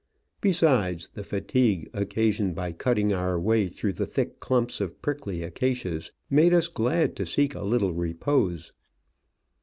Besides, 0.41 1.09
the 1.13 1.21
fatigue 1.23 1.87
occasioned 1.93 2.55
by 2.55 2.71
cutting 2.71 3.13
our 3.13 3.39
way 3.39 3.67
through 3.67 3.91
the 3.93 4.07
thick 4.07 4.39
clumps 4.39 4.81
of 4.81 4.99
prickly 4.99 5.43
acacias 5.43 6.11
made 6.27 6.55
us 6.55 6.69
glad 6.69 7.15
to 7.17 7.23
seek 7.27 7.53
a 7.53 7.61
little 7.61 7.93
repose. 7.93 8.73